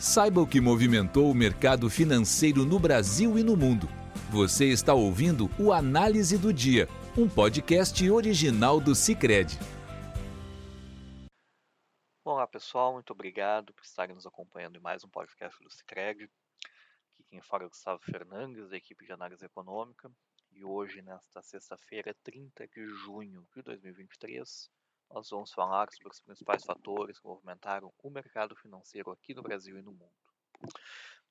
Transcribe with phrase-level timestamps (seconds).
[0.00, 3.86] Saiba o que movimentou o mercado financeiro no Brasil e no mundo.
[4.30, 6.88] Você está ouvindo o Análise do Dia,
[7.18, 9.58] um podcast original do Cicred.
[12.24, 16.30] Olá pessoal, muito obrigado por estarem nos acompanhando em mais um podcast do Cicred.
[17.12, 20.10] Aqui quem fala é o Gustavo Fernandes, da equipe de análise econômica.
[20.50, 24.70] E hoje, nesta sexta-feira, 30 de junho de 2023,
[25.12, 29.78] nós vamos falar sobre os principais fatores que movimentaram o mercado financeiro aqui no Brasil
[29.78, 30.12] e no mundo.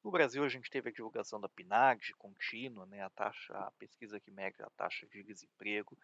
[0.04, 4.20] No Brasil, a gente teve a divulgação da PNAD contínua, né, a taxa, a pesquisa
[4.20, 5.98] que mede a taxa de desemprego,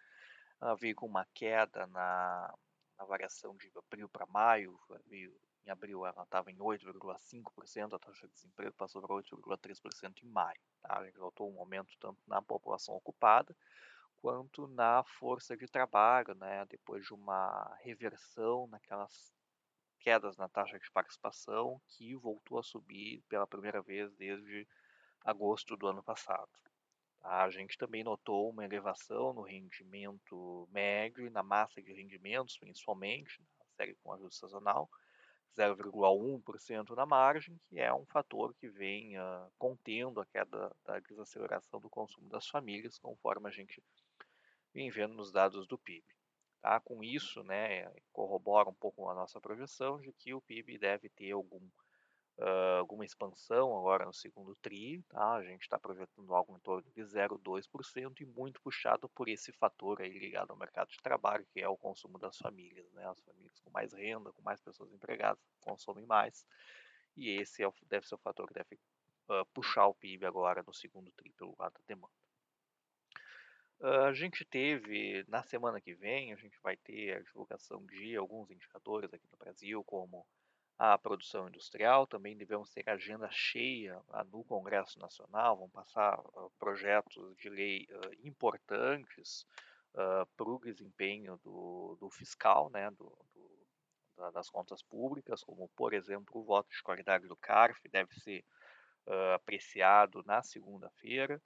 [0.61, 2.53] uh, veio com uma queda na,
[2.97, 5.33] na variação de abril para maio, veio,
[5.65, 10.59] em abril ela estava em 8,5%, a taxa de desemprego passou para 8,3% em maio.
[10.81, 10.99] Tá?
[10.99, 13.55] A gente notou um aumento tanto na população ocupada,
[14.25, 19.31] quanto na força de trabalho, né, depois de uma reversão naquelas
[19.99, 24.67] quedas na taxa de participação que voltou a subir pela primeira vez desde
[25.23, 26.49] agosto do ano passado.
[27.21, 33.39] A gente também notou uma elevação no rendimento médio e na massa de rendimentos, principalmente,
[33.59, 34.89] na série com ajuste sazonal,
[35.55, 41.79] 0,1% na margem, que é um fator que vem uh, contendo a queda da desaceleração
[41.79, 43.83] do consumo das famílias, conforme a gente
[44.75, 46.05] vem vendo nos dados do PIB.
[46.61, 46.79] Tá?
[46.81, 51.31] Com isso, né, corrobora um pouco a nossa projeção de que o PIB deve ter
[51.31, 51.65] algum,
[52.39, 55.01] uh, alguma expansão agora no segundo TRI.
[55.03, 55.35] Tá?
[55.35, 60.01] A gente está projetando algo em torno de 0,2% e muito puxado por esse fator
[60.01, 62.91] aí ligado ao mercado de trabalho, que é o consumo das famílias.
[62.91, 63.07] Né?
[63.07, 66.45] As famílias com mais renda, com mais pessoas empregadas, consomem mais.
[67.15, 68.75] E esse é o, deve ser o fator que deve
[69.29, 72.24] uh, puxar o PIB agora no segundo TRI pelo lado da demanda.
[73.81, 78.49] A gente teve, na semana que vem, a gente vai ter a divulgação de alguns
[78.49, 80.25] indicadores aqui no Brasil, como
[80.77, 87.35] a produção industrial, também devemos ter agenda cheia no Congresso Nacional, vão passar uh, projetos
[87.37, 89.45] de lei uh, importantes
[90.35, 93.67] para o desempenho do, do, fiscal, né, do, do,
[94.17, 98.43] da, das contas públicas, como, por exemplo, o voto de qualidade do CARF deve ser
[99.33, 101.41] apreciado na segunda-feira,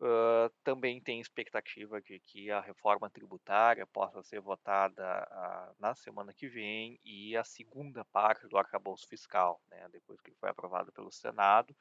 [0.00, 6.32] Uh, também tem expectativa de que a reforma tributária possa ser votada uh, na semana
[6.32, 11.10] que vem e a segunda parte do arcabouço fiscal, né, depois que foi aprovado pelo
[11.10, 11.76] Senado,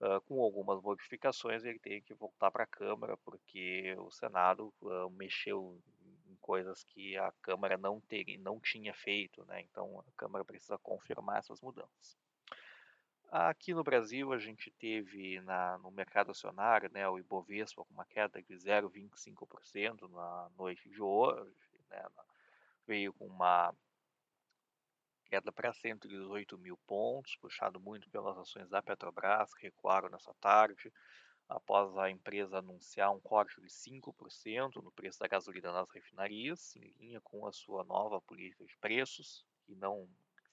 [0.00, 4.74] uh, com algumas modificações, ele tem que voltar para a Câmara, porque o Senado
[5.12, 5.80] mexeu
[6.26, 10.76] em coisas que a Câmara não, ter, não tinha feito, né, então a Câmara precisa
[10.78, 12.18] confirmar essas mudanças.
[13.34, 18.04] Aqui no Brasil, a gente teve na, no mercado acionário né, o Ibovespa com uma
[18.04, 21.56] queda de 0,25% na noite de hoje.
[21.88, 22.04] Né,
[22.86, 23.74] veio com uma
[25.24, 30.92] queda para 118 mil pontos, puxado muito pelas ações da Petrobras, que recuaram nessa tarde,
[31.48, 36.92] após a empresa anunciar um corte de 5% no preço da gasolina nas refinarias, em
[36.98, 40.06] linha com a sua nova política de preços, que não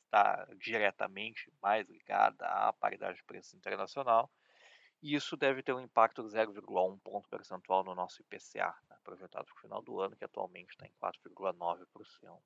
[0.09, 4.29] está diretamente mais ligada à paridade de preços internacional,
[5.01, 9.45] e isso deve ter um impacto de 0,1 ponto percentual no nosso IPCA, né, projetado
[9.45, 12.37] para o final do ano, que atualmente está em 4,9%.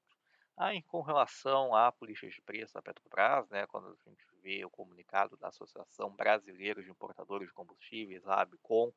[0.56, 4.70] Ah, com relação à política de preço da Petrobras, né, quando a gente vê o
[4.70, 8.92] comunicado da Associação Brasileira de Importadores de Combustíveis, a ABCOM,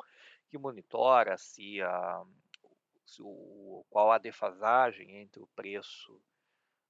[0.51, 2.23] que monitora se, a,
[3.07, 6.21] se o, qual a defasagem entre o preço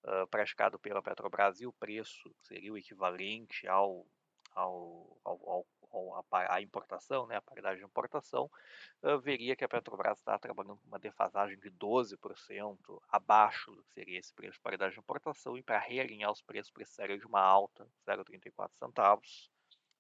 [0.06, 4.06] uh, praticado pela Petrobras e o preço seria o equivalente ao,
[4.55, 8.50] ao, ao, ao a, importação, né, a paridade de importação,
[9.03, 12.78] uh, veria que a Petrobras está trabalhando com uma defasagem de 12%
[13.09, 16.71] abaixo do que seria esse preço de paridade de importação e para realinhar os preços
[16.71, 19.50] precisaria de uma alta, 0,34 centavos,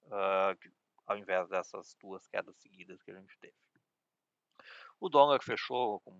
[0.04, 0.70] uh,
[1.06, 3.54] ao invés dessas duas quedas seguidas que a gente teve.
[4.98, 6.14] O dólar fechou com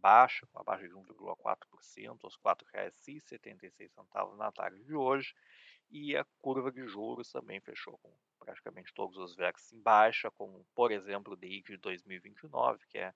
[0.00, 5.34] baixa, com a baixa de 1,4% aos R$ 4,76 na tarde de hoje,
[5.90, 10.64] e a curva de juros também fechou com praticamente todos os vértices em baixa, como
[10.74, 13.14] por exemplo o DI de 2029, que é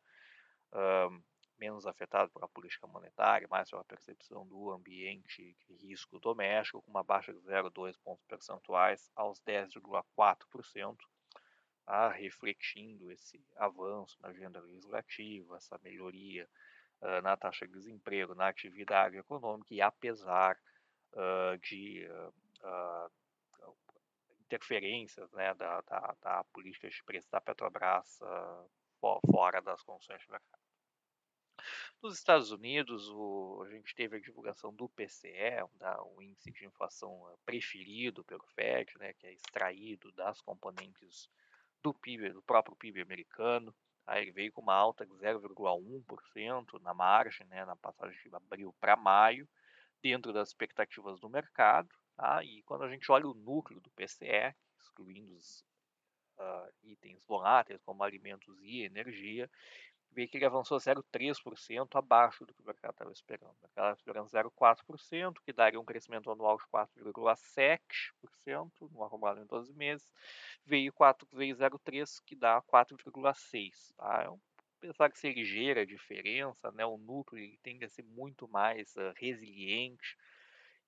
[0.72, 1.22] uh,
[1.58, 7.02] menos afetado pela política monetária, mais pela percepção do ambiente de risco doméstico, com uma
[7.02, 10.96] baixa de 0,2 pontos percentuais aos 10,4%,
[11.86, 16.48] ah, refletindo esse avanço na agenda legislativa, essa melhoria
[17.22, 20.58] na taxa de desemprego, na atividade econômica, e apesar
[21.12, 22.08] uh, de
[24.40, 28.20] interferências né, da, da, da, política de preço da Petrobras
[29.30, 30.64] fora das condições de mercado.
[32.02, 36.66] Nos Estados Unidos, o, a gente teve a divulgação do PCE, da, o índice de
[36.66, 41.28] inflação preferido pelo Fed, né, que é extraído das componentes
[41.82, 43.74] do PIB, do próprio PIB americano.
[44.06, 48.96] Aí veio com uma alta de 0,1% na margem, né, na passagem de abril para
[48.96, 49.48] maio,
[50.02, 51.88] dentro das expectativas do mercado.
[52.16, 52.44] Tá?
[52.44, 55.64] E quando a gente olha o núcleo do PCE, excluindo os
[56.38, 59.50] uh, itens voláteis como alimentos e energia,
[60.14, 63.50] vê que ele avançou 0,3% abaixo do que o mercado estava esperando.
[63.50, 69.46] O mercado estava esperando 0,4%, que daria um crescimento anual de 4,7% no acumulado em
[69.46, 70.08] 12 meses.
[70.64, 73.72] Veio 4,03%, que dá 4,6%.
[73.96, 74.22] Tá?
[74.22, 74.28] É
[74.86, 78.94] apesar de ser ligeira a diferença, né, o núcleo ele tende a ser muito mais
[78.96, 80.14] uh, resiliente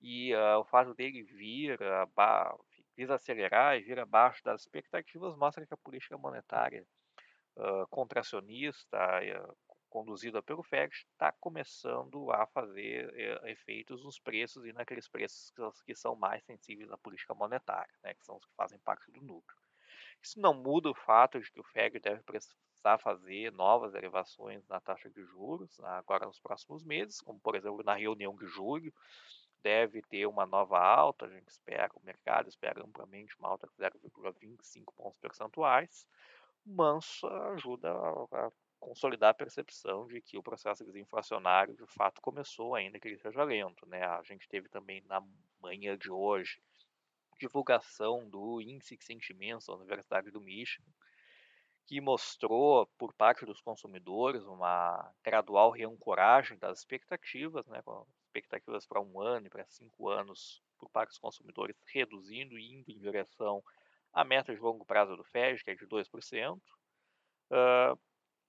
[0.02, 2.64] e uh, o fato dele vir uh,
[2.94, 6.86] desacelerar e vir abaixo das expectativas mostra que a política monetária
[7.56, 9.56] uh, contracionista uh,
[9.88, 15.52] conduzida pelo Fed está começando a fazer uh, efeitos nos preços e naqueles preços
[15.84, 19.22] que, são mais sensíveis à política monetária, né, que são os que fazem parte do
[19.22, 19.58] núcleo.
[20.22, 24.80] Isso não muda o fato de que o Fed deve precisar fazer novas elevações na
[24.80, 28.92] taxa de juros agora nos próximos meses, como por exemplo na reunião de julho,
[29.62, 33.74] deve ter uma nova alta, a gente espera, o mercado espera amplamente uma alta de
[33.74, 36.06] 0,25 pontos percentuais,
[36.66, 37.20] mas
[37.52, 43.08] ajuda a, consolidar a percepção de que o processo desinflacionário de fato começou, ainda que
[43.08, 43.86] ele seja lento.
[43.86, 44.02] Né?
[44.02, 45.22] A gente teve também na
[45.60, 46.60] manhã de hoje
[47.38, 50.90] divulgação do índice de sentimentos da Universidade do Michigan,
[51.86, 57.80] que mostrou por parte dos consumidores uma gradual reancoragem das expectativas, né,
[58.24, 62.90] expectativas para um ano e para cinco anos por parte dos consumidores reduzindo e indo
[62.90, 63.62] em direção
[64.16, 68.00] a meta de longo prazo do FED, que é de 2%, uh,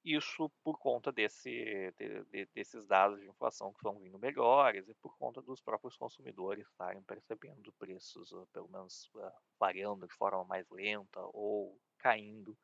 [0.02, 4.94] isso por conta desse, de, de, desses dados de inflação que estão vindo melhores e
[4.96, 9.30] por conta dos próprios consumidores estarem percebendo preços, uh, pelo menos uh,
[9.60, 12.58] variando de forma mais lenta ou caindo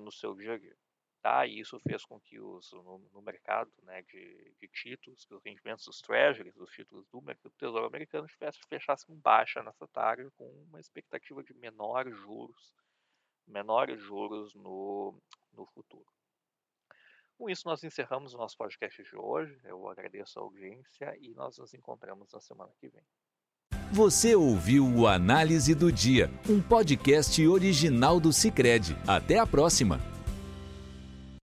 [0.00, 0.76] no seu dia a dia.
[1.22, 1.46] Tá?
[1.46, 5.42] E isso fez com que os, no, no mercado né, de, de, títulos, que os
[5.44, 10.48] rendimentos dos treasuries, dos títulos do, do Tesouro Americano, tivesse, fechassem baixa nessa tarde, com
[10.68, 12.74] uma expectativa de menores juros,
[13.46, 15.14] menores juros no,
[15.52, 16.06] no futuro.
[17.36, 19.58] Com isso, nós encerramos o nosso podcast de hoje.
[19.64, 23.02] Eu agradeço a audiência e nós nos encontramos na semana que vem.
[23.92, 28.94] Você ouviu o Análise do Dia, um podcast original do Cicred.
[29.06, 30.19] Até a próxima!